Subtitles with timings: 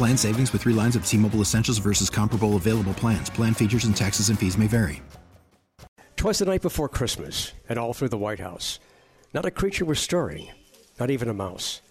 [0.00, 3.28] Plan savings with three lines of T Mobile Essentials versus comparable available plans.
[3.28, 5.02] Plan features and taxes and fees may vary.
[6.16, 8.80] Twas the night before Christmas, and all through the White House,
[9.34, 10.48] not a creature was stirring,
[10.98, 11.82] not even a mouse.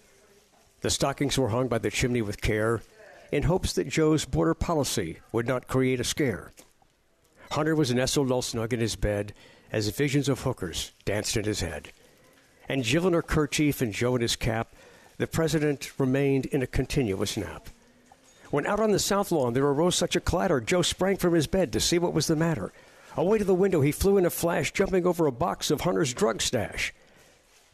[0.80, 2.82] The stockings were hung by the chimney with care
[3.30, 6.50] in hopes that Joe's border policy would not create a scare.
[7.52, 9.34] Hunter was nestled all snug in his bed
[9.70, 11.92] as visions of hookers danced in his head.
[12.68, 14.74] And Jill in her kerchief and Joe in his cap,
[15.18, 17.68] the president remained in a continuous nap.
[18.50, 21.46] When out on the south lawn there arose such a clatter, Joe sprang from his
[21.46, 22.72] bed to see what was the matter.
[23.16, 26.14] Away to the window he flew in a flash, jumping over a box of Hunter's
[26.14, 26.92] drug stash.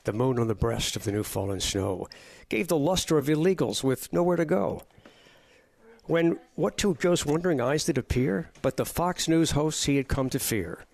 [0.05, 2.09] The moon on the breast of the new fallen snow
[2.49, 4.83] gave the luster of illegals with nowhere to go.
[6.05, 10.07] When what to Joe's wondering eyes did appear, but the Fox News hosts he had
[10.07, 10.85] come to fear.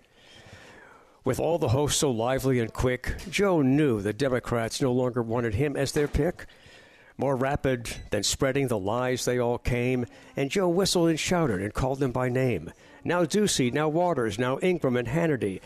[1.23, 5.53] With all the hosts so lively and quick, Joe knew the Democrats no longer wanted
[5.53, 6.47] him as their pick.
[7.17, 11.73] More rapid than spreading the lies, they all came, and Joe whistled and shouted and
[11.73, 12.71] called them by name.
[13.03, 15.61] Now Doocy, now Watters, now Ingraham and Hannity.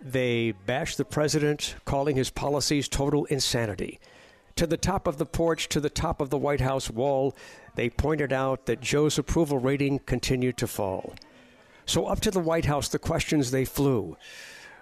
[0.00, 4.00] They bashed the president, calling his policies total insanity.
[4.56, 7.36] To the top of the porch, to the top of the White House wall,
[7.74, 11.14] they pointed out that Joe's approval rating continued to fall.
[11.86, 14.16] So up to the White House, the questions they flew.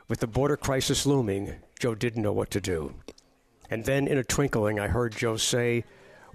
[0.08, 2.94] With the border crisis looming, Joe didn't know what to do.
[3.70, 5.84] And then in a twinkling, I heard Joe say,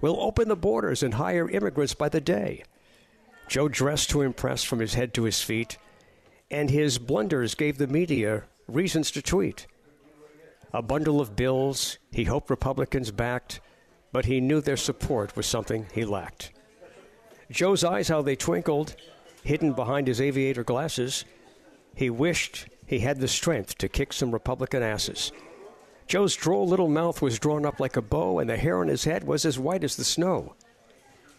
[0.00, 2.64] We'll open the borders and hire immigrants by the day.
[3.48, 5.78] Joe dressed to impress from his head to his feet,
[6.50, 9.66] and his blunders gave the media reasons to tweet.
[10.72, 13.60] A bundle of bills he hoped Republicans backed,
[14.12, 16.52] but he knew their support was something he lacked.
[17.50, 18.96] Joe's eyes, how they twinkled,
[19.44, 21.24] hidden behind his aviator glasses,
[21.94, 25.32] he wished he had the strength to kick some Republican asses.
[26.06, 29.04] Joe's droll little mouth was drawn up like a bow, and the hair on his
[29.04, 30.54] head was as white as the snow.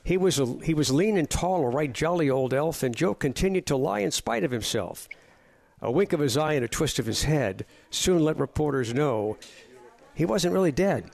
[0.04, 3.14] He was, a, he was lean and tall, a right jolly old elf, and Joe
[3.14, 5.08] continued to lie in spite of himself.
[5.82, 9.38] A wink of his eye and a twist of his head soon let reporters know
[10.14, 11.12] he wasn't really dead.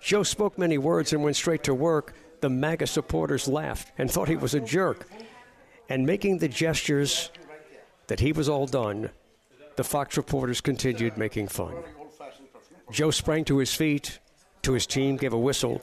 [0.00, 2.14] Joe spoke many words and went straight to work.
[2.40, 5.08] The MAGA supporters laughed and thought he was a jerk.
[5.88, 7.30] And making the gestures
[8.06, 9.10] that he was all done,
[9.76, 11.74] the Fox reporters continued making fun.
[12.90, 14.18] Joe sprang to his feet,
[14.62, 15.82] to his team, gave a whistle,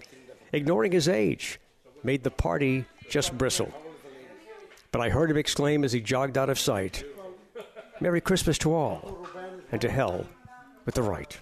[0.54, 1.60] ignoring his age,
[2.04, 3.74] made the party just bristle.
[4.92, 7.04] But I heard him exclaim as he jogged out of sight
[8.02, 9.28] Merry Christmas to all,
[9.72, 10.26] and to hell
[10.86, 11.40] with the right.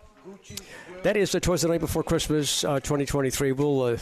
[1.03, 3.53] That is the Twas the Night Before Christmas uh, 2023.
[3.53, 3.81] We'll.
[3.81, 3.97] Uh...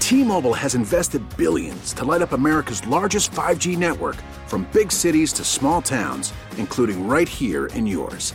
[0.00, 4.16] T Mobile has invested billions to light up America's largest 5G network
[4.48, 8.34] from big cities to small towns, including right here in yours.